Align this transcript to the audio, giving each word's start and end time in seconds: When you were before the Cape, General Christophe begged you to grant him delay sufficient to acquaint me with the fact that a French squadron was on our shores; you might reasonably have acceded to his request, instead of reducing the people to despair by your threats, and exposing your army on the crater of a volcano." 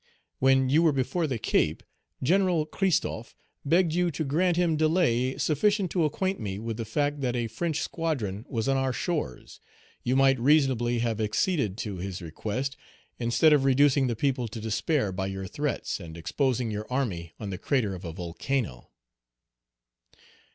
When 0.39 0.67
you 0.67 0.81
were 0.81 0.91
before 0.91 1.27
the 1.27 1.37
Cape, 1.37 1.83
General 2.23 2.65
Christophe 2.65 3.35
begged 3.63 3.93
you 3.93 4.09
to 4.09 4.23
grant 4.23 4.57
him 4.57 4.75
delay 4.75 5.37
sufficient 5.37 5.91
to 5.91 6.05
acquaint 6.05 6.39
me 6.39 6.57
with 6.57 6.77
the 6.77 6.85
fact 6.85 7.21
that 7.21 7.35
a 7.35 7.45
French 7.45 7.81
squadron 7.81 8.43
was 8.49 8.67
on 8.67 8.77
our 8.77 8.93
shores; 8.93 9.59
you 10.01 10.15
might 10.15 10.39
reasonably 10.39 10.97
have 11.05 11.21
acceded 11.21 11.77
to 11.85 11.97
his 11.97 12.19
request, 12.19 12.75
instead 13.19 13.53
of 13.53 13.63
reducing 13.63 14.07
the 14.07 14.15
people 14.15 14.47
to 14.47 14.59
despair 14.59 15.11
by 15.11 15.27
your 15.27 15.45
threats, 15.45 15.99
and 15.99 16.17
exposing 16.17 16.71
your 16.71 16.91
army 16.91 17.33
on 17.39 17.51
the 17.51 17.59
crater 17.59 17.93
of 17.93 18.03
a 18.03 18.11
volcano." 18.11 18.89